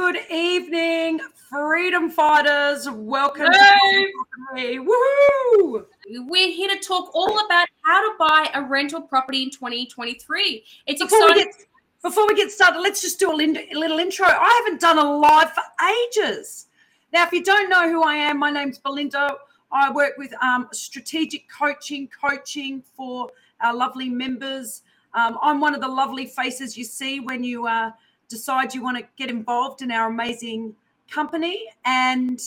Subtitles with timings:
[0.00, 1.20] Good evening,
[1.50, 2.88] freedom fighters.
[2.88, 4.06] Welcome Hey.
[4.06, 4.78] to me.
[4.78, 5.84] Woohoo!
[6.26, 10.64] We're here to talk all about how to buy a rental property in 2023.
[10.86, 11.52] It's Before we exciting.
[11.52, 11.66] get
[12.02, 14.26] before we get started, let's just do a, little intro.
[14.26, 15.62] I haven't done a live for
[16.06, 16.68] ages.
[17.12, 19.36] Now, if you don't know who I am, my name's Belinda.
[19.70, 23.28] I work with um, strategic coaching, coaching for
[23.60, 24.80] our lovely members.
[25.12, 27.90] Um, I'm one of the lovely faces you see when you uh,
[28.30, 30.74] decide you want to get involved in our amazing
[31.10, 32.40] company and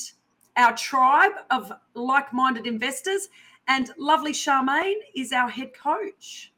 [0.57, 3.29] our tribe of like-minded investors.
[3.67, 6.51] And lovely Charmaine is our head coach.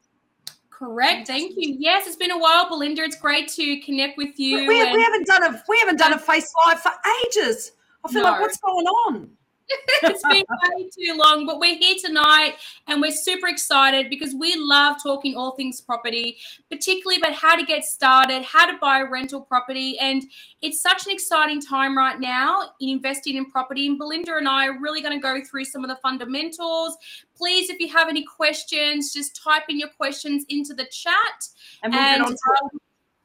[0.69, 1.27] Correct.
[1.27, 1.77] Thank you.
[1.79, 3.01] Yes, it's been a while, Belinda.
[3.03, 4.57] It's great to connect with you.
[4.57, 6.91] We, we, we haven't done a we haven't done a face live for
[7.25, 7.71] ages.
[8.03, 9.29] I feel like what's going on?
[10.03, 10.43] it's been
[10.75, 12.55] way too long, but we're here tonight
[12.87, 16.37] and we're super excited because we love talking all things property,
[16.69, 19.97] particularly about how to get started, how to buy a rental property.
[19.99, 20.23] And
[20.61, 23.87] it's such an exciting time right now in investing in property.
[23.87, 26.97] And Belinda and I are really going to go through some of the fundamentals.
[27.35, 31.47] Please, if you have any questions, just type in your questions into the chat
[31.81, 32.63] And we'll and, on to it.
[32.63, 32.79] um,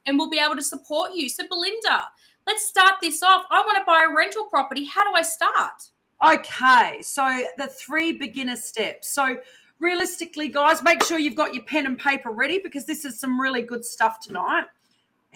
[0.07, 1.29] and we'll be able to support you.
[1.29, 2.07] So, Belinda,
[2.47, 3.45] let's start this off.
[3.51, 4.85] I want to buy a rental property.
[4.85, 5.90] How do I start?
[6.23, 9.09] Okay, so the three beginner steps.
[9.09, 9.37] So
[9.79, 13.41] realistically, guys, make sure you've got your pen and paper ready because this is some
[13.41, 14.65] really good stuff tonight.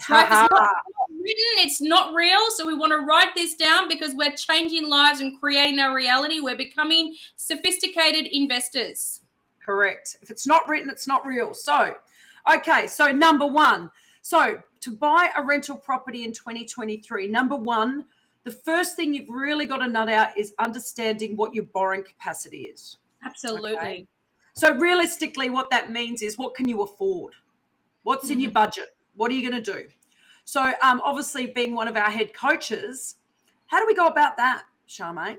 [0.08, 0.70] right, it's not-
[1.10, 2.38] written, it's not real.
[2.50, 6.38] So we want to write this down because we're changing lives and creating our reality.
[6.40, 9.22] We're becoming sophisticated investors.
[9.64, 10.18] Correct.
[10.22, 11.52] If it's not written, it's not real.
[11.52, 11.96] So,
[12.54, 13.90] okay, so number one.
[14.22, 18.04] So, to buy a rental property in 2023, number one,
[18.46, 22.58] the first thing you've really got to nut out is understanding what your borrowing capacity
[22.58, 22.98] is.
[23.24, 23.76] Absolutely.
[23.76, 24.06] Okay.
[24.54, 27.34] So realistically, what that means is what can you afford?
[28.04, 28.96] What's in your budget?
[29.16, 29.88] What are you going to do?
[30.44, 33.16] So um, obviously, being one of our head coaches,
[33.66, 35.38] how do we go about that, Charmaine?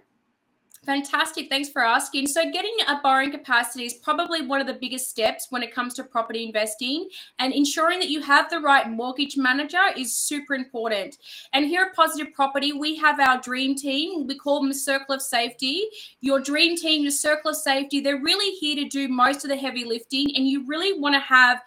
[0.85, 1.49] Fantastic.
[1.49, 2.27] Thanks for asking.
[2.27, 5.93] So, getting a borrowing capacity is probably one of the biggest steps when it comes
[5.95, 11.17] to property investing, and ensuring that you have the right mortgage manager is super important.
[11.51, 14.27] And here at Positive Property, we have our dream team.
[14.27, 15.87] We call them the Circle of Safety.
[16.21, 19.57] Your dream team, your Circle of Safety, they're really here to do most of the
[19.57, 21.61] heavy lifting, and you really want to have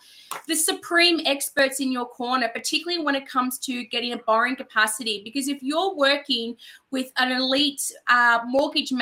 [0.47, 5.21] the supreme experts in your corner, particularly when it comes to getting a borrowing capacity.
[5.25, 6.57] Because if you're working
[6.91, 9.00] with an elite uh, mortgage manager,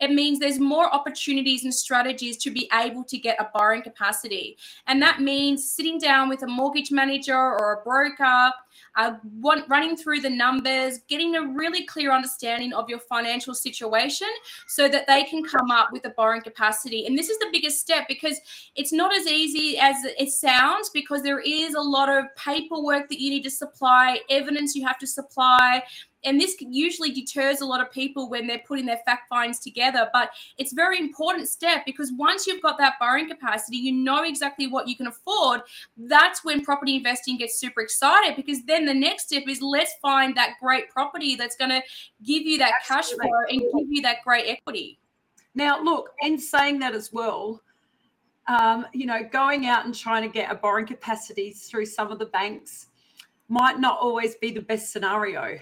[0.00, 4.56] it means there's more opportunities and strategies to be able to get a borrowing capacity.
[4.86, 8.50] And that means sitting down with a mortgage manager or a broker,
[8.96, 9.12] uh,
[9.68, 14.26] running through the numbers, getting a really clear understanding of your financial situation
[14.66, 17.06] so that they can come up with a borrowing capacity.
[17.06, 18.40] And this is the biggest step because
[18.74, 23.20] it's not as easy as it sounds because there is a lot of paperwork that
[23.20, 25.82] you need to supply, evidence you have to supply.
[26.24, 30.08] And this usually deters a lot of people when they're putting their fact finds together.
[30.12, 34.24] But it's a very important step because once you've got that borrowing capacity, you know
[34.24, 35.62] exactly what you can afford.
[35.96, 40.36] That's when property investing gets super excited because then the next step is let's find
[40.36, 41.82] that great property that's going to
[42.22, 44.98] give you that cash flow and give you that great equity.
[45.54, 47.60] Now, look, in saying that as well,
[48.46, 52.18] um, you know, going out and trying to get a borrowing capacity through some of
[52.18, 52.88] the banks
[53.48, 55.58] might not always be the best scenario.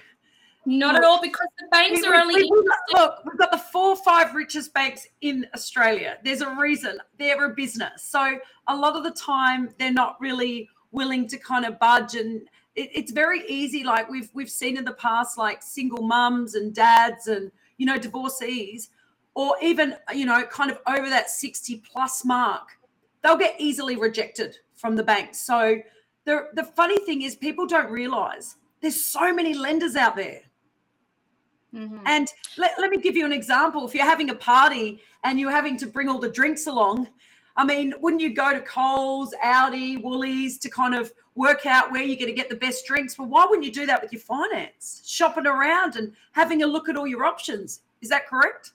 [0.68, 3.56] Not at all because the banks We- are only we- we've look, we've got the
[3.58, 6.18] four or five richest banks in Australia.
[6.22, 8.04] There's a reason they're a business.
[8.04, 12.42] So a lot of the time they're not really willing to kind of budge and
[12.74, 13.82] it, it's very easy.
[13.82, 17.96] Like we've we've seen in the past, like single mums and dads and you know
[17.96, 18.90] divorcees,
[19.34, 22.68] or even you know kind of over that 60 plus mark,
[23.22, 25.40] they'll get easily rejected from the banks.
[25.40, 25.78] So
[26.26, 30.42] the the funny thing is people don't realize there's so many lenders out there.
[31.74, 32.00] Mhm.
[32.06, 33.86] And let, let me give you an example.
[33.86, 37.08] If you're having a party and you're having to bring all the drinks along,
[37.56, 42.02] I mean, wouldn't you go to Coles, Aldi, Woolies to kind of work out where
[42.02, 43.18] you're going to get the best drinks?
[43.18, 45.02] Well, why wouldn't you do that with your finance?
[45.04, 47.80] Shopping around and having a look at all your options.
[48.00, 48.72] Is that correct?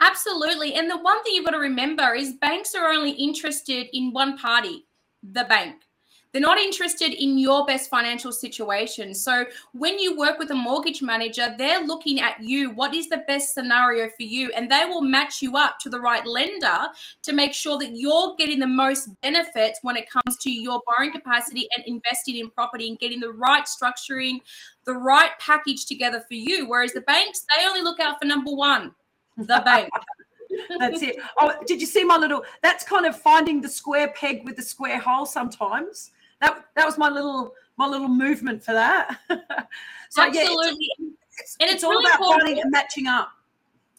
[0.00, 0.74] Absolutely.
[0.74, 4.38] And the one thing you've got to remember is banks are only interested in one
[4.38, 4.86] party,
[5.32, 5.82] the bank.
[6.38, 9.12] They're not interested in your best financial situation.
[9.12, 12.70] So when you work with a mortgage manager, they're looking at you.
[12.70, 14.52] What is the best scenario for you?
[14.54, 16.90] And they will match you up to the right lender
[17.24, 21.10] to make sure that you're getting the most benefits when it comes to your borrowing
[21.10, 24.38] capacity and investing in property and getting the right structuring,
[24.84, 26.68] the right package together for you.
[26.68, 28.94] Whereas the banks, they only look out for number one,
[29.36, 29.90] the bank.
[30.78, 31.16] That's it.
[31.40, 32.44] Oh, did you see my little?
[32.62, 35.26] That's kind of finding the square peg with the square hole.
[35.26, 39.18] Sometimes that that was my little my little movement for that.
[40.10, 40.90] so Absolutely.
[40.98, 42.42] Yeah, it's, it's, and it's, it's all really about important.
[42.42, 43.30] finding and matching up.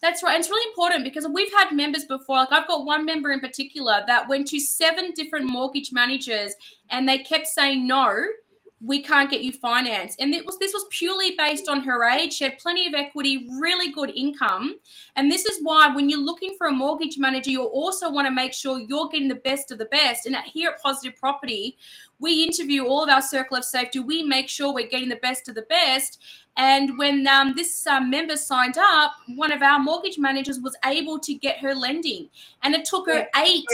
[0.02, 0.34] That's right.
[0.34, 2.36] And it's really important because we've had members before.
[2.36, 6.54] Like I've got one member in particular that went to seven different mortgage managers
[6.90, 8.24] and they kept saying no
[8.82, 10.16] we can't get you finance.
[10.18, 12.34] And it was this was purely based on her age.
[12.34, 14.76] She had plenty of equity, really good income.
[15.16, 18.30] And this is why when you're looking for a mortgage manager, you also want to
[18.32, 20.24] make sure you're getting the best of the best.
[20.24, 21.76] And here at Positive Property,
[22.20, 23.98] we interview all of our circle of safety.
[23.98, 26.22] We make sure we're getting the best of the best.
[26.56, 31.18] And when um, this um, member signed up, one of our mortgage managers was able
[31.20, 32.28] to get her lending,
[32.62, 33.64] and it took her eight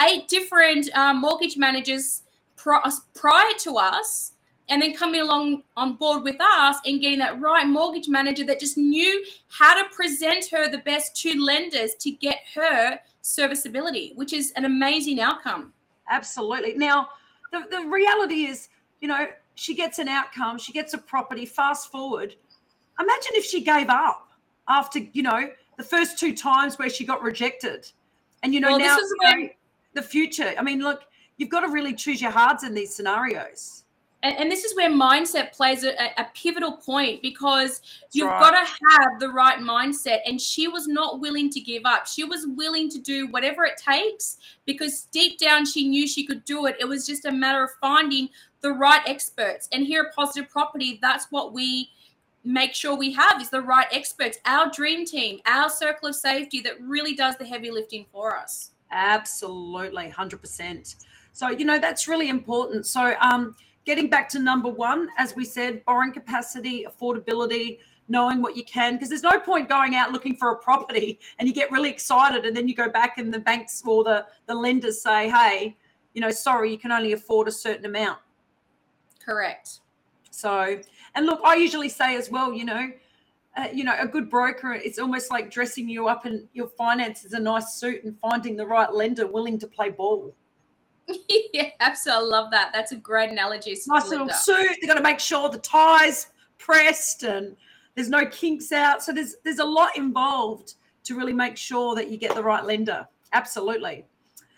[0.00, 2.22] eight different um, mortgage managers
[2.56, 4.31] prior to us
[4.72, 8.58] and then coming along on board with us and getting that right mortgage manager that
[8.58, 14.32] just knew how to present her the best to lenders to get her serviceability, which
[14.32, 15.74] is an amazing outcome.
[16.08, 16.72] Absolutely.
[16.72, 17.08] Now,
[17.52, 18.70] the, the reality is,
[19.02, 19.26] you know,
[19.56, 21.44] she gets an outcome, she gets a property.
[21.44, 22.34] Fast forward,
[22.98, 24.30] imagine if she gave up
[24.68, 27.92] after, you know, the first two times where she got rejected.
[28.42, 29.50] And, you know, well, now when-
[29.92, 30.54] the future.
[30.58, 31.02] I mean, look,
[31.36, 33.81] you've got to really choose your hearts in these scenarios
[34.22, 38.40] and, and, this is where mindset plays a, a pivotal point because That's you've right.
[38.40, 40.20] got to have the right mindset.
[40.26, 42.06] And she was not willing to give up.
[42.06, 46.44] She was willing to do whatever it takes because deep down she knew she could
[46.44, 46.76] do it.
[46.78, 48.28] It was just a matter of finding
[48.60, 49.68] the right experts.
[49.72, 51.90] And here at Positive Property, that's what we
[52.44, 56.60] make sure we have is the right experts, our dream team, our circle of safety
[56.60, 58.70] that really does the heavy lifting for us.
[58.90, 60.96] Absolutely, 100%.
[61.32, 62.86] So, you know, that's really important.
[62.86, 68.56] So, um, getting back to number one, as we said, borrowing capacity, affordability, knowing what
[68.56, 71.70] you can, because there's no point going out looking for a property and you get
[71.70, 75.30] really excited and then you go back and the banks or the, the lenders say,
[75.30, 75.76] hey,
[76.14, 78.18] you know, sorry, you can only afford a certain amount.
[79.24, 79.80] Correct.
[80.30, 80.80] So,
[81.14, 82.90] and look, I usually say as well, you know,
[83.56, 87.34] uh, you know, a good broker, it's almost like dressing you up in your finances
[87.34, 90.34] a nice suit and finding the right lender willing to play ball.
[91.52, 92.24] yeah, absolutely.
[92.24, 92.70] I love that.
[92.72, 93.76] That's a great analogy.
[93.86, 94.76] Nice little suit.
[94.80, 96.28] They've got to make sure the tie's
[96.58, 97.56] pressed and
[97.94, 99.02] there's no kinks out.
[99.02, 102.64] So there's there's a lot involved to really make sure that you get the right
[102.64, 103.06] lender.
[103.32, 104.04] Absolutely.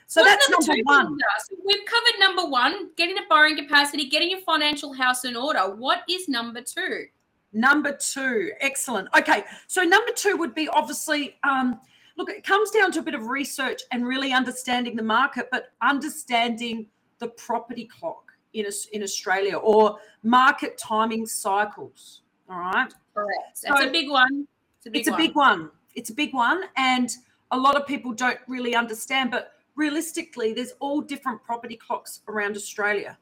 [0.07, 1.19] So What's that's number, number one.
[1.49, 5.61] So we've covered number one, getting a borrowing capacity, getting your financial house in order.
[5.61, 7.07] What is number two?
[7.53, 9.09] Number two, excellent.
[9.17, 11.81] Okay, so number two would be obviously um,
[12.17, 15.73] look, it comes down to a bit of research and really understanding the market, but
[15.83, 16.87] understanding
[17.19, 22.23] the property clock in, in Australia or market timing cycles.
[22.49, 22.93] All right.
[23.15, 23.63] Correct.
[23.63, 24.47] That's so a big one.
[24.79, 25.21] It's a big, it's one.
[25.21, 25.71] a big one.
[25.95, 26.63] It's a big one.
[26.77, 27.11] And
[27.51, 32.57] a lot of people don't really understand, but realistically, there's all different property clocks around
[32.57, 33.17] Australia.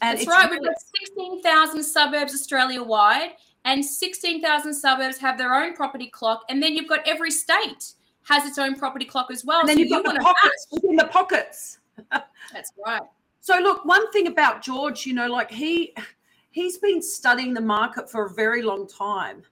[0.00, 0.48] And That's right.
[0.50, 3.32] Really- We've got 16,000 suburbs Australia wide,
[3.64, 6.44] and 16,000 suburbs have their own property clock.
[6.48, 7.94] And then you've got every state
[8.28, 9.60] has its own property clock as well.
[9.60, 11.78] And then so you've got you the pockets within the pockets.
[12.52, 13.02] That's right.
[13.40, 15.94] So look, one thing about George, you know, like he
[16.50, 19.42] he's been studying the market for a very long time.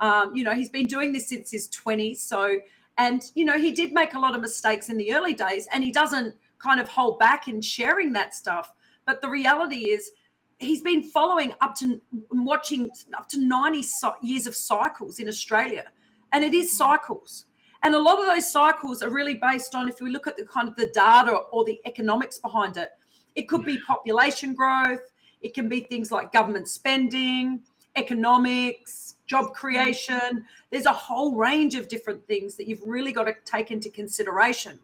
[0.00, 2.18] Um, you know, he's been doing this since his 20s.
[2.18, 2.58] So,
[2.98, 5.82] and you know, he did make a lot of mistakes in the early days, and
[5.82, 8.72] he doesn't kind of hold back in sharing that stuff.
[9.06, 10.10] But the reality is,
[10.58, 12.00] he's been following up to
[12.30, 13.82] watching up to 90
[14.22, 15.84] years of cycles in Australia,
[16.32, 17.46] and it is cycles.
[17.82, 20.44] And a lot of those cycles are really based on if we look at the
[20.44, 22.90] kind of the data or the economics behind it.
[23.34, 27.60] It could be population growth, it can be things like government spending,
[27.94, 30.44] economics, job creation.
[30.70, 34.78] There's a whole range of different things that you've really got to take into consideration.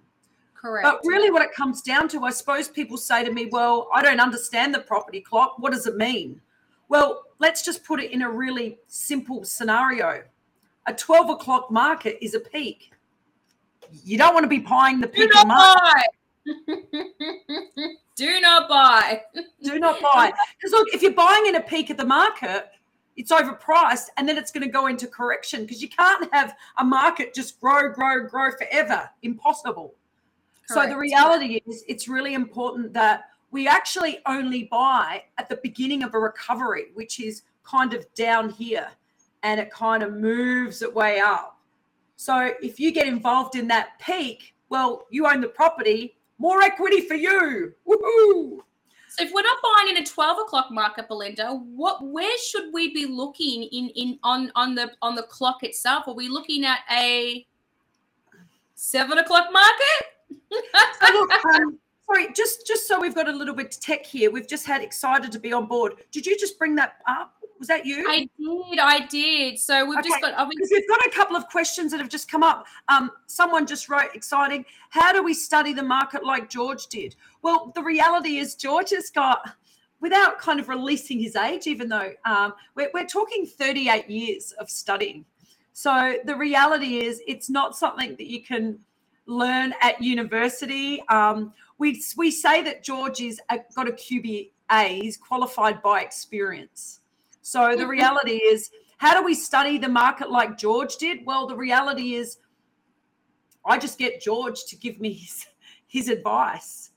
[0.55, 0.85] Correct.
[0.85, 4.03] But really, what it comes down to, I suppose people say to me, Well, I
[4.03, 5.59] don't understand the property clock.
[5.59, 6.41] What does it mean?
[6.89, 10.23] Well, let's just put it in a really simple scenario.
[10.87, 12.93] A 12 o'clock market is a peak
[14.05, 16.03] you don't want to be buying the peak Do not buy.
[18.17, 19.23] Do not buy.
[19.63, 20.33] Do not buy.
[20.57, 22.71] Because look, if you're buying in a peak of the market,
[23.17, 26.85] it's overpriced and then it's going to go into correction because you can't have a
[26.85, 29.09] market just grow, grow, grow forever.
[29.23, 29.95] Impossible.
[30.69, 30.89] Correct.
[30.89, 36.03] So the reality is it's really important that we actually only buy at the beginning
[36.03, 38.89] of a recovery, which is kind of down here
[39.43, 41.59] and it kind of moves its way up.
[42.17, 47.03] So if you get involved in that peak, well, you own the property, more equity
[47.03, 47.75] for you.
[47.87, 48.61] Woohoo!
[49.09, 52.95] So if we're not buying in a 12 o'clock market, Belinda, what where should we
[52.95, 56.09] be looking in in on on the on the clock itself?
[56.09, 57.47] Are we looking at a
[58.75, 60.41] seven o'clock market?
[61.01, 64.31] so look, um, sorry, just just so we've got a little bit of tech here.
[64.31, 65.97] We've just had excited to be on board.
[66.11, 67.35] Did you just bring that up?
[67.63, 68.05] Was that you?
[68.09, 68.81] I did.
[68.81, 69.57] I did.
[69.57, 70.09] So we've okay.
[70.09, 70.35] just got.
[70.35, 72.67] Obviously- we've got a couple of questions that have just come up.
[72.89, 74.65] Um, someone just wrote, exciting.
[74.91, 77.15] How do we study the market like George did?
[77.41, 79.49] Well, the reality is George has got,
[80.01, 84.69] without kind of releasing his age, even though um, we're, we're talking 38 years of
[84.69, 85.25] studying.
[85.73, 88.77] So the reality is, it's not something that you can
[89.27, 91.01] learn at university.
[91.11, 94.51] Um, we we say that George is a, got a QBA.
[95.01, 96.99] He's qualified by experience.
[97.43, 101.27] So the reality is, how do we study the market like George did?
[101.27, 102.39] Well, the reality is,
[103.67, 105.47] I just get George to give me his,
[105.87, 106.91] his advice.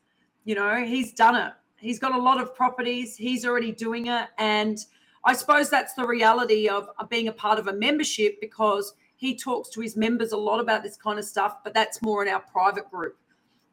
[0.43, 1.53] You know, he's done it.
[1.77, 3.17] He's got a lot of properties.
[3.17, 4.29] He's already doing it.
[4.37, 4.77] And
[5.23, 9.35] I suppose that's the reality of, of being a part of a membership because he
[9.35, 12.31] talks to his members a lot about this kind of stuff, but that's more in
[12.31, 13.17] our private group.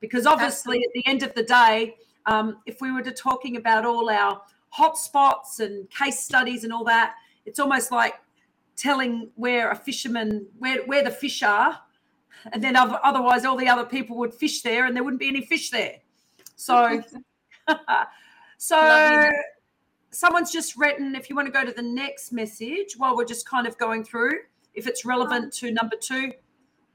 [0.00, 0.85] Because obviously, Absolutely.
[0.85, 4.41] at the end of the day, um, if we were to talking about all our
[4.76, 7.14] hotspots and case studies and all that.
[7.45, 8.14] It's almost like
[8.76, 11.79] telling where a fisherman where where the fish are,
[12.52, 15.45] and then otherwise all the other people would fish there, and there wouldn't be any
[15.45, 15.97] fish there.
[16.57, 17.02] So,
[18.59, 19.31] so
[20.11, 21.14] someone's just written.
[21.14, 24.05] If you want to go to the next message, while we're just kind of going
[24.05, 24.33] through,
[24.75, 26.33] if it's relevant to number two.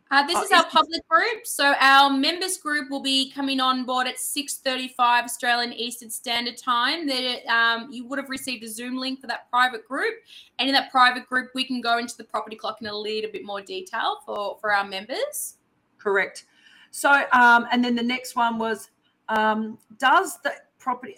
[0.09, 1.45] Uh, this oh, is our public group.
[1.45, 7.07] So our members group will be coming on board at 6.35 Australian Eastern Standard Time.
[7.07, 10.15] That um, You would have received a Zoom link for that private group.
[10.59, 13.31] And in that private group, we can go into the property clock in a little
[13.31, 15.55] bit more detail for, for our members.
[15.97, 16.45] Correct.
[16.91, 18.89] So, um, and then the next one was,
[19.27, 21.17] um, does the property,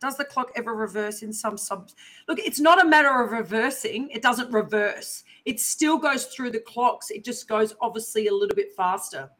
[0.00, 1.96] does the clock ever reverse in some subs?
[2.28, 4.10] Look, it's not a matter of reversing.
[4.10, 5.24] It doesn't reverse.
[5.44, 7.10] It still goes through the clocks.
[7.10, 9.30] It just goes obviously a little bit faster.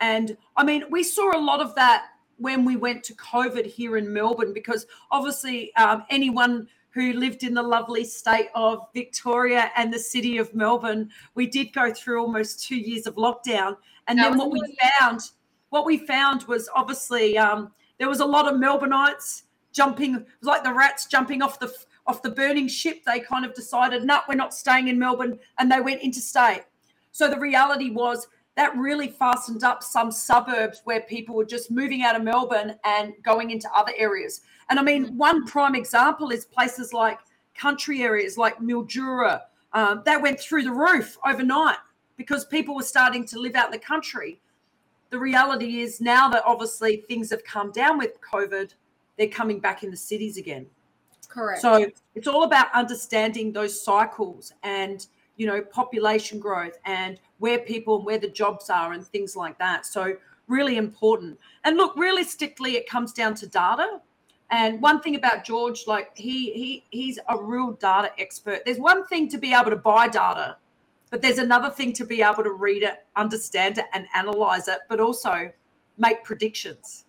[0.00, 3.96] And I mean, we saw a lot of that when we went to COVID here
[3.96, 9.92] in Melbourne, because obviously um, anyone who lived in the lovely state of Victoria and
[9.92, 13.76] the city of Melbourne, we did go through almost two years of lockdown.
[14.06, 14.60] And then what we
[14.98, 15.20] found,
[15.70, 20.72] what we found was obviously um, there was a lot of Melbourneites jumping like the
[20.72, 21.74] rats jumping off the
[22.06, 25.70] off the burning ship they kind of decided no we're not staying in melbourne and
[25.70, 26.64] they went interstate
[27.12, 32.02] so the reality was that really fastened up some suburbs where people were just moving
[32.02, 35.16] out of melbourne and going into other areas and i mean mm.
[35.16, 37.18] one prime example is places like
[37.54, 39.40] country areas like mildura
[39.72, 41.78] um, that went through the roof overnight
[42.16, 44.40] because people were starting to live out in the country
[45.10, 48.72] the reality is now that obviously things have come down with covid
[49.16, 50.66] they're coming back in the cities again.
[51.34, 51.60] Correct.
[51.60, 55.04] So it's all about understanding those cycles and
[55.36, 59.58] you know population growth and where people and where the jobs are and things like
[59.58, 59.84] that.
[59.84, 60.14] So
[60.46, 61.38] really important.
[61.64, 64.00] And look, realistically, it comes down to data.
[64.50, 68.60] And one thing about George, like he he he's a real data expert.
[68.64, 70.56] There's one thing to be able to buy data,
[71.10, 74.78] but there's another thing to be able to read it, understand it, and analyze it,
[74.88, 75.50] but also
[75.98, 77.03] make predictions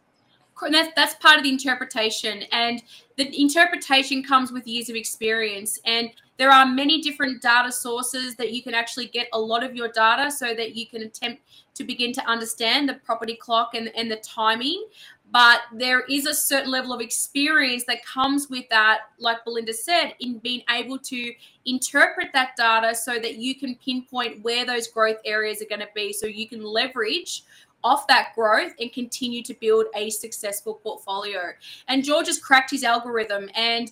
[0.72, 2.82] that's, that's part of the interpretation and
[3.18, 8.52] the interpretation comes with years of experience and there are many different data sources that
[8.52, 11.42] you can actually get a lot of your data so that you can attempt
[11.76, 14.86] to begin to understand the property clock and, and the timing
[15.32, 20.14] but there is a certain level of experience that comes with that like belinda said
[20.20, 21.34] in being able to
[21.66, 25.90] interpret that data so that you can pinpoint where those growth areas are going to
[25.96, 27.44] be so you can leverage
[27.86, 31.54] off that growth and continue to build a successful portfolio.
[31.88, 33.92] And George has cracked his algorithm and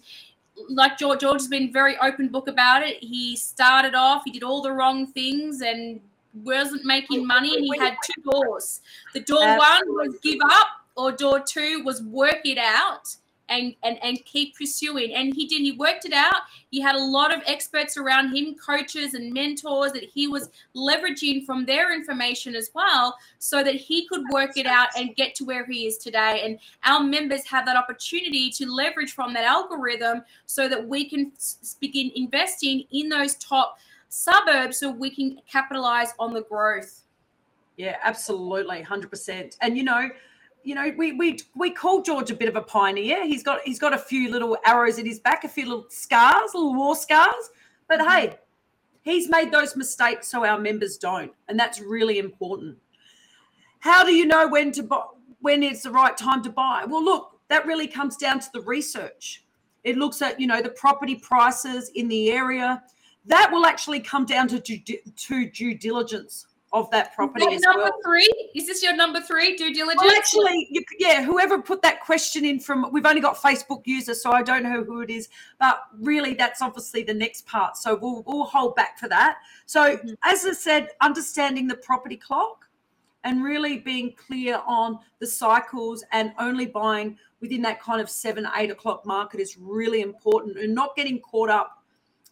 [0.69, 2.97] like George, George has been very open book about it.
[3.03, 6.01] He started off, he did all the wrong things and
[6.43, 8.81] wasn't making money and he had two doors.
[9.13, 9.95] The door Absolutely.
[9.95, 13.15] one was give up or door two was work it out
[13.49, 15.13] and, and and keep pursuing.
[15.13, 15.61] And he did.
[15.61, 16.35] He worked it out.
[16.71, 21.45] He had a lot of experts around him, coaches and mentors that he was leveraging
[21.45, 25.45] from their information as well, so that he could work it out and get to
[25.45, 26.41] where he is today.
[26.45, 31.31] And our members have that opportunity to leverage from that algorithm, so that we can
[31.79, 33.77] begin investing in those top
[34.09, 37.01] suburbs, so we can capitalize on the growth.
[37.77, 39.57] Yeah, absolutely, hundred percent.
[39.61, 40.09] And you know
[40.63, 43.25] you know, we we we call George a bit of a pioneer.
[43.25, 46.51] He's got he's got a few little arrows in his back, a few little scars,
[46.53, 47.49] little war scars.
[47.87, 48.09] But mm-hmm.
[48.09, 48.37] hey,
[49.01, 52.77] he's made those mistakes so our members don't, and that's really important.
[53.79, 55.03] How do you know when to buy,
[55.41, 56.85] when it's the right time to buy?
[56.87, 59.43] Well, look, that really comes down to the research.
[59.83, 62.83] It looks at you know the property prices in the area.
[63.25, 67.83] That will actually come down to due, to due diligence of that property that number
[67.83, 67.99] well.
[68.03, 68.49] three?
[68.55, 70.01] Is this your number three due diligence?
[70.03, 74.21] Well, actually, you, yeah, whoever put that question in from, we've only got Facebook users,
[74.23, 77.77] so I don't know who it is, but really that's obviously the next part.
[77.77, 79.37] So we'll, we'll hold back for that.
[79.67, 80.15] So, Mhm.
[80.23, 82.65] as I said, understanding the property clock
[83.23, 88.47] and really being clear on the cycles and only buying within that kind of seven,
[88.55, 91.83] eight o'clock market is really important and not getting caught up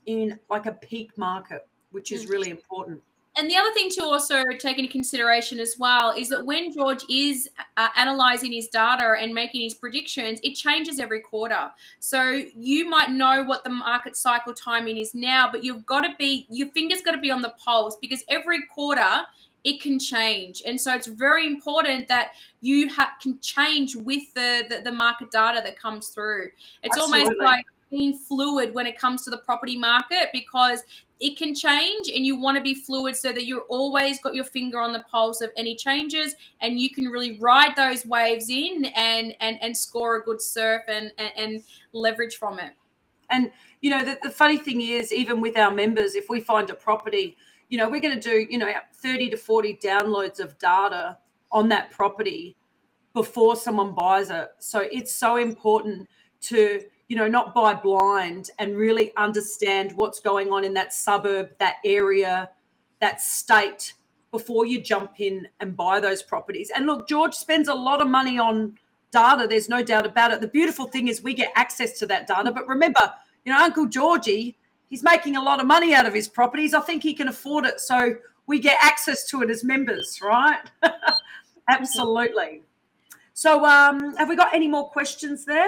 [0.07, 2.29] in like a peak market, which is Mm.
[2.29, 3.01] really important.
[3.37, 7.03] And the other thing to also take into consideration as well is that when George
[7.09, 11.71] is uh, analyzing his data and making his predictions, it changes every quarter.
[11.99, 16.13] So you might know what the market cycle timing is now, but you've got to
[16.19, 19.21] be, your fingers got to be on the pulse because every quarter
[19.63, 20.63] it can change.
[20.65, 25.31] And so it's very important that you ha- can change with the, the, the market
[25.31, 26.49] data that comes through.
[26.83, 30.83] It's almost like being fluid when it comes to the property market because
[31.21, 34.45] it can change and you want to be fluid so that you're always got your
[34.45, 38.85] finger on the pulse of any changes and you can really ride those waves in
[38.95, 42.73] and and and score a good surf and and, and leverage from it
[43.31, 46.69] And you know, the, the funny thing is, even with our members, if we find
[46.71, 47.37] a property,
[47.69, 51.19] you know, we're going to do, you know, 30 to 40 downloads of data
[51.51, 52.57] on that property
[53.13, 54.49] before someone buys it.
[54.59, 56.09] So it's so important
[56.43, 56.81] to,
[57.11, 61.75] you know, not buy blind and really understand what's going on in that suburb, that
[61.83, 62.49] area,
[63.01, 63.95] that state
[64.31, 66.71] before you jump in and buy those properties.
[66.73, 68.77] And look, George spends a lot of money on
[69.11, 69.45] data.
[69.45, 70.39] There's no doubt about it.
[70.39, 72.49] The beautiful thing is we get access to that data.
[72.49, 73.11] But remember,
[73.43, 74.55] you know, Uncle Georgie,
[74.89, 76.73] he's making a lot of money out of his properties.
[76.73, 77.81] I think he can afford it.
[77.81, 78.15] So
[78.47, 80.61] we get access to it as members, right?
[81.67, 82.61] Absolutely.
[83.33, 85.67] So um, have we got any more questions there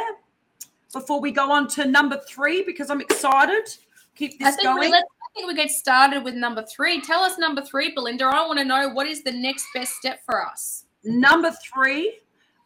[0.93, 2.63] before we go on to number three?
[2.63, 3.67] Because I'm excited.
[4.15, 4.91] Keep I this think, going.
[4.91, 7.01] let's, I think we get started with number three.
[7.01, 8.25] Tell us number three, Belinda.
[8.25, 10.85] I want to know what is the next best step for us.
[11.03, 12.19] Number three.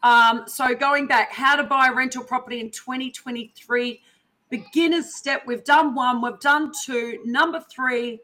[0.03, 4.01] Um, so going back, how to buy a rental property in 2023.
[4.49, 5.43] Beginner's step.
[5.47, 7.19] We've done one, we've done two.
[7.25, 8.19] Number three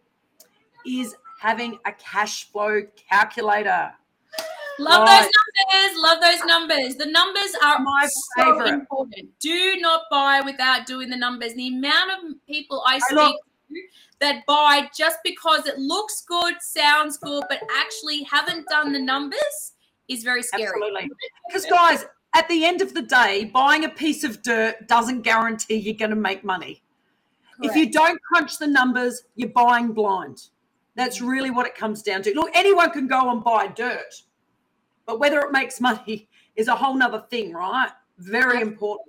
[0.86, 3.92] is having a cash flow calculator.
[4.80, 5.22] Love Right.
[5.22, 5.32] those
[5.72, 5.98] numbers.
[6.02, 6.96] Love those numbers.
[6.96, 8.68] The numbers are My so favorite.
[8.74, 9.40] important.
[9.40, 11.54] Do not buy without doing the numbers.
[11.54, 13.34] The amount of people I I speak love-
[13.70, 13.76] to
[14.20, 19.74] that buy just because it looks good, sounds good, but actually haven't done the numbers
[20.08, 20.64] is very scary.
[20.64, 21.10] Absolutely.
[21.48, 22.06] Because, guys,
[22.36, 26.10] at the end of the day, buying a piece of dirt doesn't guarantee you're going
[26.12, 26.82] to make money.
[27.62, 30.48] If you don't crunch the numbers, you're buying blind.
[30.96, 32.34] That's really what it comes down to.
[32.34, 34.14] Look, anyone can go and buy dirt,
[35.06, 37.90] but whether it makes money is a whole nother thing, right?
[38.18, 39.08] Very important.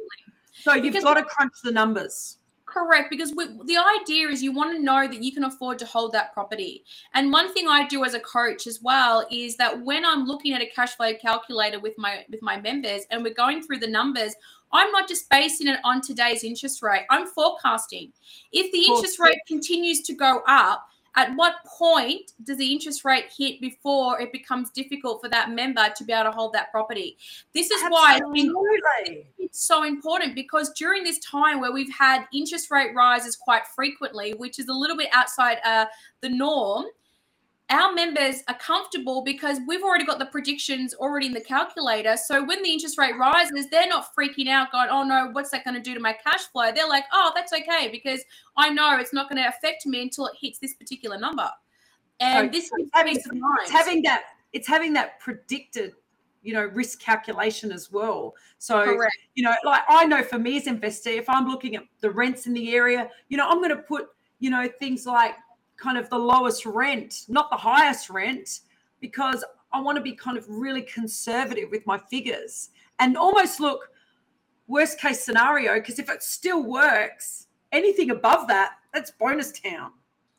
[0.52, 2.38] So you've Because- got to crunch the numbers.
[2.66, 5.87] Correct, because we, the idea is you want to know that you can afford to
[5.87, 6.85] hold that property.
[7.12, 10.54] And one thing I do as a coach as well is that when I'm looking
[10.54, 13.87] at a cash flow calculator with my with my members and we're going through the
[13.87, 14.35] numbers,
[14.72, 17.04] I'm not just basing it on today's interest rate.
[17.11, 18.12] I'm forecasting.
[18.50, 20.85] If the interest rate continues to go up,
[21.16, 25.88] at what point does the interest rate hit before it becomes difficult for that member
[25.96, 27.16] to be able to hold that property?
[27.53, 29.27] This is why Absolutely.
[29.38, 34.33] it's so important because during this time where we've had interest rate rises quite frequently,
[34.35, 35.87] which is a little bit outside uh,
[36.20, 36.87] the norm,
[37.70, 42.16] our members are comfortable because we've already got the predictions already in the calculator.
[42.16, 45.64] So when the interest rate rises, they're not freaking out, going, "Oh no, what's that
[45.64, 48.20] going to do to my cash flow?" They're like, "Oh, that's okay because
[48.57, 51.50] I know it's not going to affect me until it hits this particular number."
[52.20, 53.59] And So this is having- peace of mind.
[53.62, 54.24] It's having that.
[54.53, 55.94] It's having that predicted,
[56.42, 58.35] you know, risk calculation as well.
[58.59, 59.16] So Correct.
[59.35, 62.46] you know, like I know for me as investor, if I'm looking at the rents
[62.46, 65.35] in the area, you know, I'm going to put, you know, things like
[65.77, 68.61] kind of the lowest rent, not the highest rent,
[69.01, 73.91] because I want to be kind of really conservative with my figures and almost look
[74.67, 75.75] worst case scenario.
[75.75, 79.93] Because if it still works, anything above that, that's bonus town.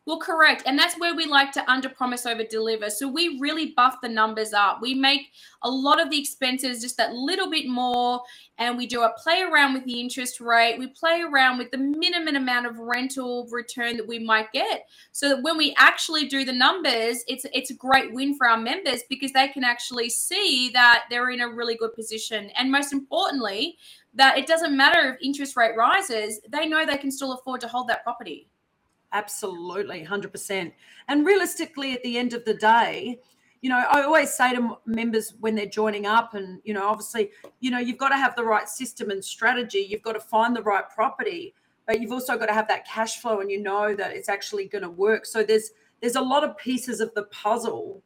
[0.05, 0.61] Well, correct.
[0.67, 2.91] And that's where we like to under promise over deliver.
[2.91, 4.79] So we really buff the numbers up.
[4.79, 5.31] We make
[5.63, 8.21] a lot of the expenses just that little bit more.
[8.59, 10.77] And we do a play around with the interest rate.
[10.77, 14.87] We play around with the minimum amount of rental return that we might get.
[15.11, 18.57] So that when we actually do the numbers, it's it's a great win for our
[18.57, 22.51] members because they can actually see that they're in a really good position.
[22.51, 23.79] And most importantly,
[24.13, 27.67] that it doesn't matter if interest rate rises, they know they can still afford to
[27.67, 28.49] hold that property.
[29.13, 30.71] Absolutely, 100%.
[31.07, 33.19] And realistically, at the end of the day,
[33.61, 37.31] you know, I always say to members when they're joining up, and, you know, obviously,
[37.61, 39.87] you know, you've got to have the right system and strategy.
[39.89, 41.55] You've got to find the right property,
[41.87, 44.67] but you've also got to have that cash flow and you know that it's actually
[44.67, 45.25] going to work.
[45.25, 48.03] So there's, there's a lot of pieces of the puzzle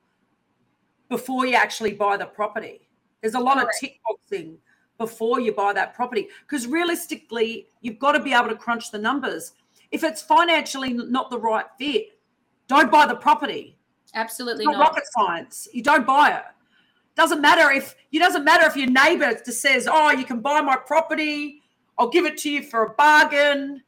[1.10, 2.88] before you actually buy the property.
[3.22, 3.76] There's a lot Correct.
[3.76, 4.58] of tick boxing
[4.98, 8.98] before you buy that property because realistically, you've got to be able to crunch the
[8.98, 9.54] numbers.
[9.92, 12.20] If it's financially not the right fit,
[12.68, 13.78] don't buy the property.
[14.14, 14.80] Absolutely not.
[14.80, 15.68] Rocket science.
[15.74, 16.44] You don't buy it.
[17.16, 20.62] Doesn't matter if it doesn't matter if your neighbor just says, "Oh, you can buy
[20.62, 21.62] my property.
[21.98, 23.84] I'll give it to you for a bargain."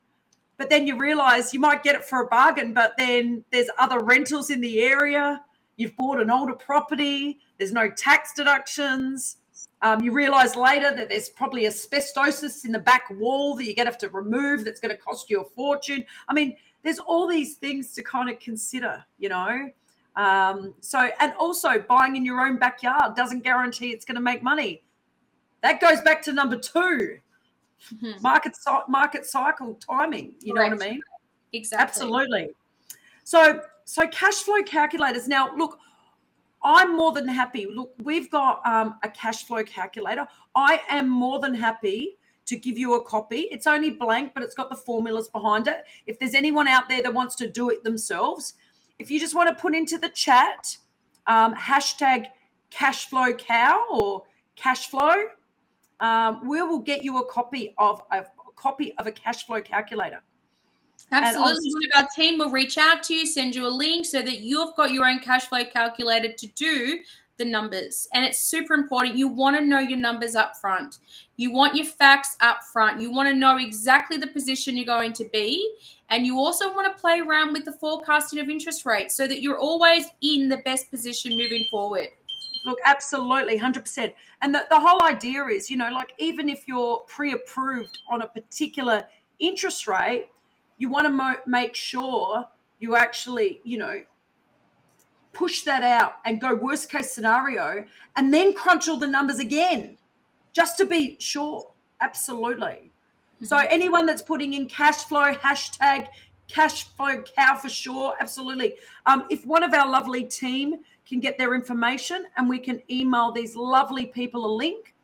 [0.58, 4.00] But then you realize you might get it for a bargain, but then there's other
[4.00, 5.44] rentals in the area.
[5.78, 7.40] You've bought an older property.
[7.58, 9.38] There's no tax deductions.
[9.84, 13.88] Um, you realize later that there's probably asbestosis in the back wall that you're going
[13.88, 16.06] to have to remove that's going to cost you a fortune.
[16.28, 19.70] I mean, there's all these things to kind of consider, you know.
[20.16, 24.44] Um, so, and also buying in your own backyard doesn't guarantee it's going to make
[24.44, 24.84] money.
[25.62, 28.22] That goes back to number 2 mm-hmm.
[28.22, 28.56] market
[28.88, 30.34] market cycle timing.
[30.42, 31.02] You know what I mean?
[31.54, 31.84] Exactly.
[31.84, 32.50] Absolutely.
[33.24, 35.28] So, so cash flow calculators.
[35.28, 35.80] Now, look,
[36.64, 37.68] I'm more than happy.
[37.74, 40.28] Look, we've got um, a cash flow calculator.
[40.56, 43.48] I am more than happy to give you a copy.
[43.52, 45.86] It's only blank, but it's got the formulas behind it.
[46.06, 48.56] If there's anyone out there that wants to do it themselves,
[49.00, 50.78] if you just want to put into the chat
[51.28, 52.28] um, hashtag
[52.70, 54.24] cash flow cow or
[54.56, 55.16] cash flow,
[56.00, 59.62] um, we will get you a copy of a, a copy of a cash flow
[59.62, 60.22] calculator.
[61.12, 61.74] Absolutely.
[61.74, 64.40] One of our team will reach out to you, send you a link so that
[64.40, 67.00] you've got your own cash flow calculator to do
[67.38, 68.08] the numbers.
[68.14, 69.16] And it's super important.
[69.16, 71.00] You want to know your numbers up front.
[71.38, 73.02] You want your facts up front.
[73.02, 75.76] You want to know exactly the position you're going to be.
[76.10, 79.42] And you also want to play around with the forecasting of interest rates so that
[79.42, 82.08] you're always in the best position moving forward.
[82.66, 84.14] Look, absolutely, 100%.
[84.42, 88.22] And the, the whole idea is, you know, like even if you're pre approved on
[88.22, 89.04] a particular
[89.40, 90.28] interest rate,
[90.82, 92.44] you want to mo- make sure
[92.80, 94.02] you actually, you know,
[95.32, 99.96] push that out and go worst case scenario and then crunch all the numbers again
[100.54, 101.72] just to be sure.
[102.02, 102.66] Absolutely.
[103.36, 103.46] Mm-hmm.
[103.46, 106.08] So anyone that's putting in cash flow, hashtag
[106.48, 108.16] cash flow cow for sure.
[108.20, 108.74] Absolutely.
[109.06, 113.32] Um, if one of our lovely team can get their information and we can email
[113.32, 114.96] these lovely people a link.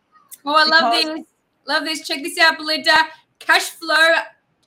[0.43, 1.25] Oh, I love this.
[1.67, 2.07] Love this.
[2.07, 2.95] Check this out, Belinda.
[3.37, 4.15] Cash flow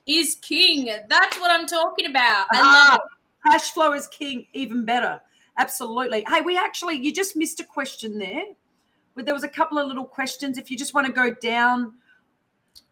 [0.05, 0.85] is king.
[1.09, 2.47] That's what I'm talking about.
[2.51, 3.51] I ah, love it.
[3.51, 5.21] Cash flow is king, even better.
[5.57, 6.25] Absolutely.
[6.27, 8.43] Hey, we actually, you just missed a question there.
[9.15, 10.57] But there was a couple of little questions.
[10.57, 11.93] If you just want to go down,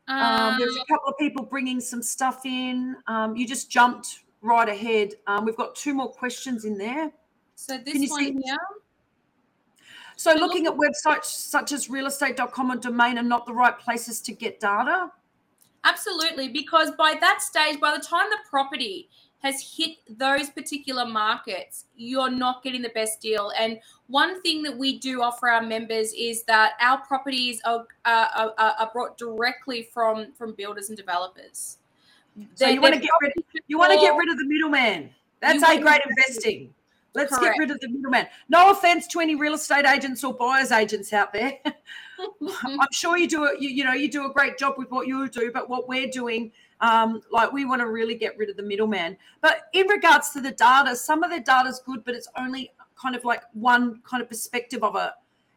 [0.08, 2.95] um, um, there's a couple of people bringing some stuff in.
[3.08, 5.13] Um, you just jumped right ahead.
[5.28, 7.12] Um, we've got two more questions in there.
[7.56, 8.32] So this one see?
[8.43, 8.58] here.
[10.15, 14.34] So looking at websites such as realestate.com and domain are not the right places to
[14.34, 15.12] get data.
[15.84, 19.10] Absolutely, because by that stage, by the time the property
[19.42, 23.52] has hit those particular markets, you're not getting the best deal.
[23.58, 28.54] And one thing that we do offer our members is that our properties are, are,
[28.58, 31.78] are brought directly from from builders and developers.
[32.56, 33.34] So they're, you want to get rid
[33.68, 35.10] you want to get rid of the middleman.
[35.42, 36.74] That's a great investing.
[37.19, 37.55] Let's Correct.
[37.55, 38.27] get rid of the middleman.
[38.47, 41.60] No offense to any real estate agents or buyers agents out there.
[42.63, 43.62] I'm sure you do it.
[43.62, 46.08] You, you, know, you do a great job with what you do, but what we're
[46.08, 49.17] doing, um, like we want to really get rid of the middleman.
[49.41, 52.71] But in regards to the data, some of the data is good, but it's only
[52.95, 55.12] kind of like one kind of perspective of it.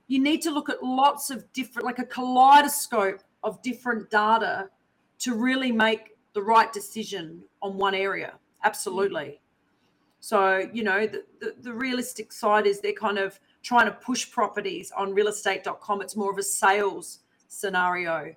[0.09, 4.69] You need to look at lots of different, like a kaleidoscope of different data
[5.21, 8.35] to really make the right decision on one area.
[8.65, 9.41] Absolutely.
[10.23, 14.31] So, you know, the, the, the, realistic side is they're kind of trying to push
[14.31, 16.01] properties on realestate.com.
[16.01, 18.33] It's more of a sales scenario.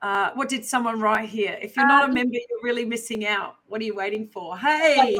[0.00, 1.58] Uh, what did someone write here?
[1.60, 3.56] If you're not a um, member, you're really missing out.
[3.66, 4.56] What are you waiting for?
[4.56, 5.14] Hey,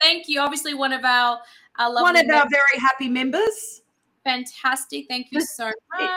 [0.00, 0.40] thank you.
[0.40, 1.38] Obviously, one of our,
[1.78, 2.44] our one of members.
[2.44, 3.82] our very happy members.
[4.24, 5.04] Fantastic.
[5.06, 6.10] Thank you so much.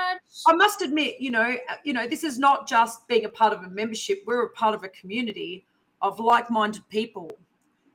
[0.47, 3.51] I must admit, you know, uh, you know, this is not just being a part
[3.51, 4.23] of a membership.
[4.25, 5.65] We're a part of a community
[6.01, 7.29] of like-minded people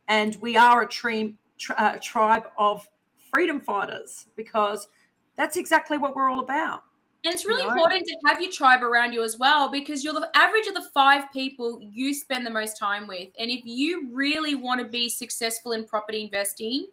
[0.09, 1.35] and we are a tri-
[1.77, 2.89] uh, tribe of
[3.33, 4.89] freedom fighters because
[5.37, 6.83] that's exactly what we're all about.
[7.25, 7.75] And it's really you know?
[7.75, 10.87] important to have your tribe around you as well because you're the average of the
[10.95, 13.29] five people you spend the most time with.
[13.39, 16.87] And if you really want to be successful in property investing,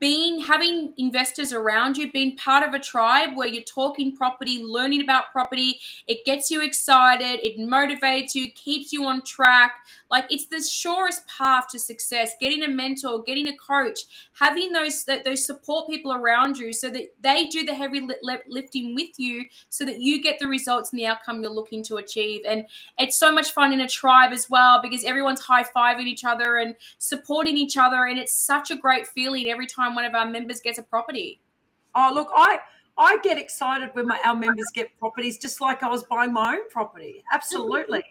[0.00, 5.02] being having investors around you, being part of a tribe where you're talking property, learning
[5.02, 9.72] about property, it gets you excited, it motivates you, keeps you on track.
[10.10, 12.32] Like it's the surest path to success.
[12.40, 14.00] Getting a mentor, getting a coach,
[14.32, 18.06] having those those support people around you, so that they do the heavy
[18.48, 21.96] lifting with you, so that you get the results and the outcome you're looking to
[21.96, 22.42] achieve.
[22.46, 22.64] And
[22.98, 26.58] it's so much fun in a tribe as well because everyone's high fiving each other
[26.58, 30.26] and supporting each other, and it's such a great feeling every time one of our
[30.26, 31.40] members gets a property.
[31.94, 32.58] Oh, look, I
[32.98, 36.54] I get excited when my, our members get properties, just like I was buying my
[36.54, 37.22] own property.
[37.32, 38.02] Absolutely.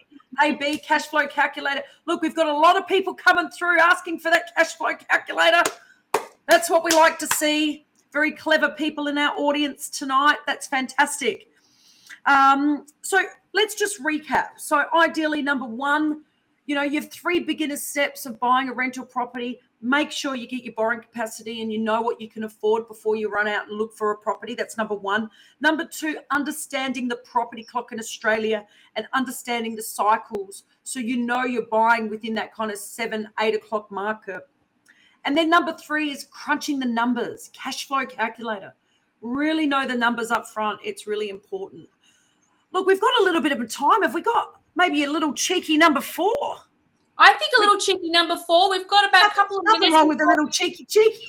[0.42, 1.82] AB cash flow calculator.
[2.06, 5.62] Look, we've got a lot of people coming through asking for that cash flow calculator.
[6.48, 7.86] That's what we like to see.
[8.12, 10.38] Very clever people in our audience tonight.
[10.46, 11.48] That's fantastic.
[12.26, 13.20] Um, so
[13.54, 14.58] let's just recap.
[14.58, 16.22] So, ideally, number one,
[16.66, 20.48] you know, you have three beginner steps of buying a rental property make sure you
[20.48, 23.68] get your borrowing capacity and you know what you can afford before you run out
[23.68, 24.54] and look for a property.
[24.54, 25.30] That's number one.
[25.60, 31.44] Number two, understanding the property clock in Australia and understanding the cycles so you know
[31.44, 34.40] you're buying within that kind of seven, eight o'clock market.
[35.24, 38.74] And then number three is crunching the numbers, cash flow calculator.
[39.20, 40.80] Really know the numbers up front.
[40.84, 41.88] It's really important.
[42.72, 44.02] Look, we've got a little bit of a time.
[44.02, 46.58] Have we got maybe a little cheeky number four?
[47.18, 48.70] I think a little cheeky number four.
[48.70, 51.26] We've got about a couple of Nothing minutes wrong with a little cheeky cheeky.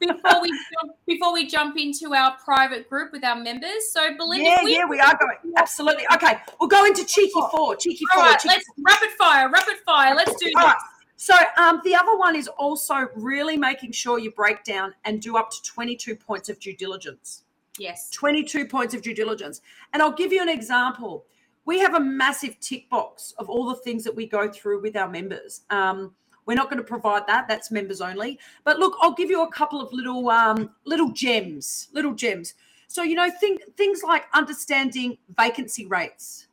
[0.00, 0.48] before we
[0.80, 3.90] jump, before we jump into our private group with our members.
[3.92, 5.54] So, Belinda, Yeah, we, yeah, we are going.
[5.56, 6.04] Absolutely.
[6.14, 7.76] Okay, we'll go into cheeky four.
[7.76, 8.30] Cheeky all four.
[8.30, 10.14] right, cheeky let's rapid fire, rapid fire.
[10.14, 10.72] Let's do All this.
[10.72, 10.76] right.
[11.20, 15.36] So um, the other one is also really making sure you break down and do
[15.36, 17.42] up to 22 points of due diligence.
[17.76, 18.10] Yes.
[18.10, 19.60] 22 points of due diligence.
[19.92, 21.24] And I'll give you an example.
[21.68, 24.96] We have a massive tick box of all the things that we go through with
[24.96, 25.64] our members.
[25.68, 26.14] Um,
[26.46, 27.46] we're not going to provide that.
[27.46, 28.38] That's members only.
[28.64, 32.54] But look, I'll give you a couple of little um, little gems, little gems.
[32.86, 36.46] So you know, think things like understanding vacancy rates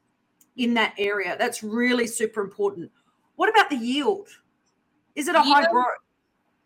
[0.57, 1.37] in that area.
[1.39, 2.91] That's really super important.
[3.37, 4.27] What about the yield?
[5.15, 5.85] Is it a high growth?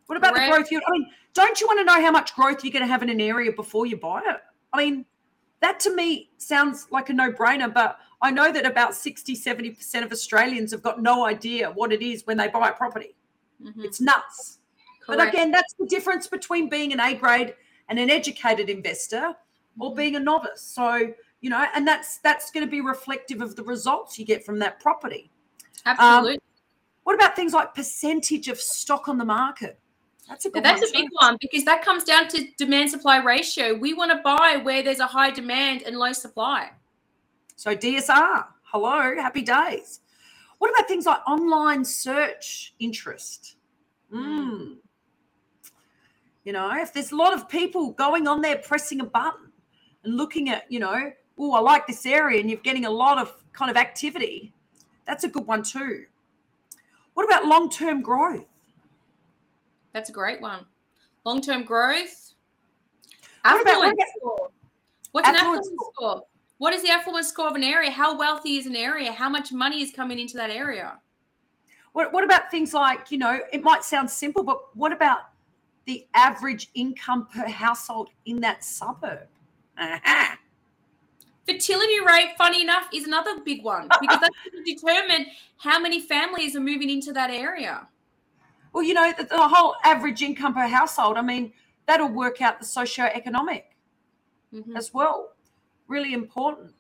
[0.07, 0.51] What about Correct.
[0.51, 0.83] the growth yield?
[0.88, 3.09] I mean, don't you want to know how much growth you're going to have in
[3.09, 4.38] an area before you buy it?
[4.73, 5.05] I mean,
[5.62, 10.03] that to me sounds like a no brainer, but I know that about 60, 70%
[10.03, 13.15] of Australians have got no idea what it is when they buy a property.
[13.62, 13.86] Mhm.
[13.86, 14.60] It's nuts.
[15.08, 17.55] But again, that's the difference between being an A grade
[17.88, 19.36] and an educated investor
[19.79, 19.95] or Mhm.
[19.95, 20.62] being a novice.
[20.62, 24.45] So, you know, and that's that's going to be reflective of the results you get
[24.45, 25.32] from that property.
[25.86, 26.39] Absolutely.
[27.03, 29.79] What about things like percentage of stock on the market?
[30.27, 33.17] That's a good That's one a big one because that comes down to demand supply
[33.17, 33.73] ratio.
[33.73, 36.71] We want to buy where there's a high demand and low supply.
[37.60, 40.00] So DSR, hello, happy days.
[40.60, 43.58] What about things like online search interest?
[44.13, 44.78] Mm.
[46.45, 49.52] You know, if there's a lot of people going on there pressing a button
[50.06, 53.17] and looking at, you know, oh, I like this area, and you're getting a lot
[53.17, 54.54] of kind of activity,
[55.06, 56.06] that's a good one too.
[57.13, 58.45] What about long-term growth?
[59.91, 60.65] That's a great one.
[61.26, 62.36] Long term growth.
[63.43, 64.52] What about- what Affluence about- score.
[65.12, 66.24] What's an Affluence affluence score?
[66.60, 67.89] What is the affluence score of an area?
[67.89, 69.13] How wealthy is an area?
[69.13, 71.00] How much money is coming into that area?
[71.93, 75.19] What, what about things like, you know, it might sound simple, but what about
[75.86, 79.28] the average income per household in that suburb?
[81.48, 86.02] Fertility rate, funny enough, is another big one because that's going to determine how many
[86.02, 87.88] families are moving into that area.
[88.74, 91.54] Well, you know, the, the whole average income per household, I mean,
[91.88, 93.63] that'll work out the socioeconomic
[94.54, 94.76] Mhm.
[94.76, 95.36] as well.
[95.89, 96.73] Really important.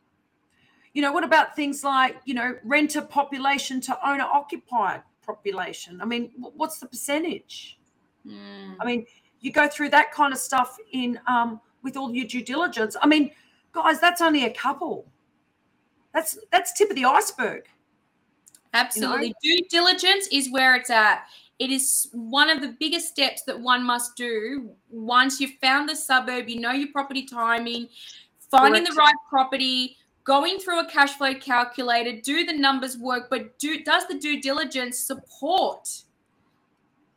[0.93, 5.99] You know, what about things like, you know, renter population to owner occupied population?
[6.01, 7.79] I mean, what's the percentage?
[8.25, 8.75] Mm.
[8.79, 9.05] I mean,
[9.41, 12.95] you go through that kind of stuff in um, with all your due diligence.
[13.01, 13.31] I mean,
[13.71, 15.05] guys, that's only a couple.
[16.13, 17.63] That's that's tip of the iceberg.
[18.73, 19.33] Absolutely.
[19.41, 21.25] Due diligence is where it's at.
[21.59, 25.95] It is one of the biggest steps that one must do once you've found the
[25.95, 27.89] suburb, you know your property timing,
[28.49, 33.57] finding the right property, going through a cash flow calculator, do the numbers work, but
[33.59, 35.89] do does the due diligence support?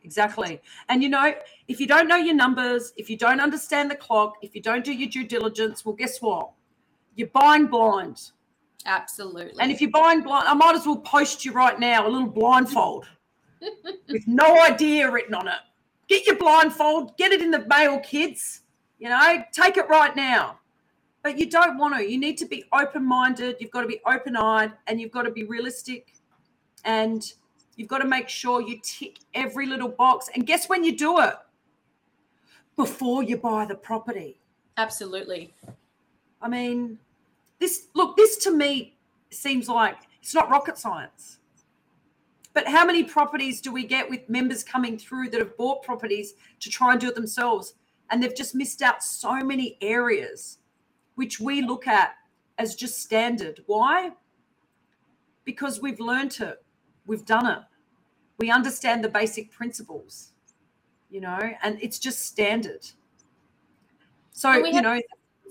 [0.04, 0.60] Exactly.
[0.88, 1.34] And you know,
[1.68, 4.84] if you don't know your numbers, if you don't understand the clock, if you don't
[4.84, 6.50] do your due diligence, well, guess what?
[7.14, 8.30] You're buying blind.
[8.84, 9.60] Absolutely.
[9.60, 12.28] And if you're buying blind, I might as well post you right now a little
[12.28, 13.06] blindfold
[14.08, 15.60] with no idea written on it.
[16.08, 18.62] Get your blindfold, get it in the mail, kids.
[18.98, 20.58] You know, take it right now.
[21.22, 22.10] But you don't want to.
[22.10, 23.56] You need to be open minded.
[23.60, 26.14] You've got to be open eyed and you've got to be realistic.
[26.84, 27.32] And
[27.76, 30.28] you've got to make sure you tick every little box.
[30.34, 31.34] And guess when you do it?
[32.74, 34.40] Before you buy the property.
[34.76, 35.54] Absolutely.
[36.40, 36.98] I mean,
[37.60, 38.96] this look, this to me
[39.30, 41.38] seems like it's not rocket science.
[42.54, 46.34] But how many properties do we get with members coming through that have bought properties
[46.60, 47.74] to try and do it themselves?
[48.10, 50.58] And they've just missed out so many areas
[51.14, 52.14] which we look at
[52.58, 53.62] as just standard.
[53.66, 54.12] Why?
[55.44, 56.62] Because we've learned it,
[57.06, 57.58] we've done it,
[58.38, 60.32] we understand the basic principles,
[61.10, 62.86] you know, and it's just standard.
[64.32, 65.00] So, you know,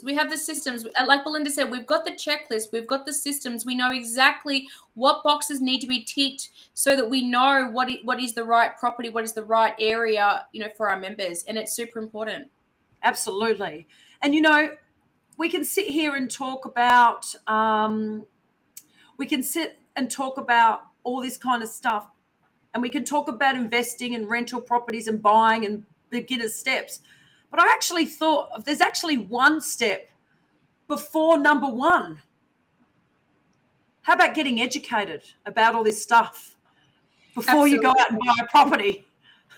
[0.03, 0.85] we have the systems.
[0.85, 3.65] Uh, like Belinda said, we've got the checklist, we've got the systems.
[3.65, 7.97] We know exactly what boxes need to be ticked so that we know what is,
[8.03, 11.43] what is the right property, what is the right area, you know, for our members.
[11.43, 12.49] And it's super important.
[13.03, 13.87] Absolutely.
[14.21, 14.69] And, you know,
[15.41, 18.23] we can sit here and talk about, um,
[19.17, 22.11] we can sit and talk about all this kind of stuff.
[22.75, 27.01] And we can talk about investing in rental properties and buying and beginner steps.
[27.49, 30.11] But I actually thought there's actually one step
[30.87, 32.21] before number one.
[34.03, 36.55] How about getting educated about all this stuff
[37.33, 37.71] before Absolutely.
[37.71, 39.07] you go out and buy a property?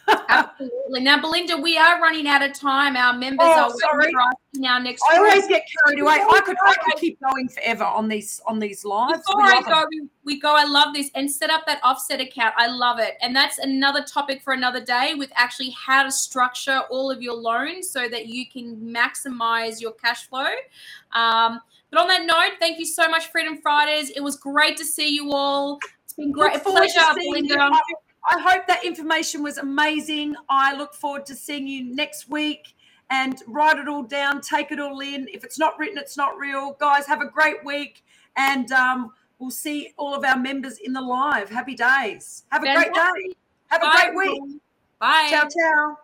[0.07, 1.01] Absolutely.
[1.01, 2.97] Now, Belinda, we are running out of time.
[2.97, 4.13] Our members oh, are sorry.
[4.53, 5.03] now next.
[5.09, 6.13] I always get carried away.
[6.13, 9.19] I could I could keep going forever on these on these lives.
[9.25, 10.55] Before I go, we, we, go.
[10.55, 12.53] I love this and set up that offset account.
[12.57, 16.81] I love it, and that's another topic for another day with actually how to structure
[16.89, 20.49] all of your loans so that you can maximize your cash flow.
[21.13, 21.59] Um,
[21.91, 24.09] but on that note, thank you so much, Freedom Fridays.
[24.09, 25.79] It was great to see you all.
[26.03, 26.61] It's been great.
[26.63, 27.53] pleasure, Belinda.
[27.53, 27.95] You.
[28.29, 30.35] I hope that information was amazing.
[30.49, 32.75] I look forward to seeing you next week
[33.09, 35.27] and write it all down, take it all in.
[35.33, 36.77] If it's not written, it's not real.
[36.79, 38.03] Guys, have a great week
[38.37, 41.49] and um, we'll see all of our members in the live.
[41.49, 42.45] Happy days.
[42.49, 43.35] Have a great day.
[43.67, 44.61] Have a great week.
[44.99, 45.27] Bye.
[45.29, 45.97] Ciao, ciao.